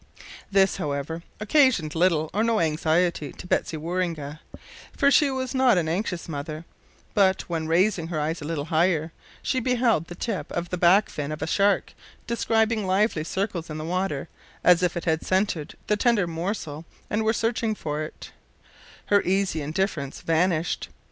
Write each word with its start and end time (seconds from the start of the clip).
This, 0.51 0.77
however, 0.77 1.21
occasioned 1.39 1.93
little 1.93 2.31
or 2.33 2.43
no 2.43 2.59
anxiety 2.59 3.31
to 3.33 3.45
Betsy 3.45 3.77
Waroonga, 3.77 4.39
for 4.97 5.11
she 5.11 5.29
was 5.29 5.53
not 5.53 5.77
an 5.77 5.87
anxious 5.87 6.27
mother; 6.27 6.65
but 7.13 7.43
when, 7.43 7.67
raising 7.67 8.07
her 8.07 8.19
eyes 8.19 8.41
a 8.41 8.45
little 8.45 8.65
higher, 8.73 9.11
she 9.43 9.59
beheld 9.59 10.07
the 10.07 10.15
tip 10.15 10.51
of 10.53 10.69
the 10.71 10.77
back 10.77 11.07
fin 11.11 11.31
of 11.31 11.43
a 11.43 11.45
shark 11.45 11.93
describing 12.25 12.87
lively 12.87 13.23
circles 13.23 13.69
in 13.69 13.77
the 13.77 13.85
water 13.85 14.27
as 14.63 14.81
if 14.81 14.97
it 14.97 15.05
had 15.05 15.23
scented 15.23 15.75
the 15.85 15.95
tender 15.95 16.25
morsel 16.25 16.83
and 17.07 17.23
were 17.23 17.31
searching 17.31 17.75
for 17.75 18.01
it, 18.01 18.31
her 19.05 19.21
easy 19.21 19.61
indifference 19.61 20.21
vanished. 20.21 20.89